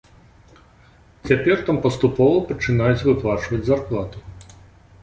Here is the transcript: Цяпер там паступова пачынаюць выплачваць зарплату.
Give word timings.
Цяпер 1.31 1.57
там 1.67 1.77
паступова 1.85 2.41
пачынаюць 2.49 3.05
выплачваць 3.11 3.65
зарплату. 3.71 4.19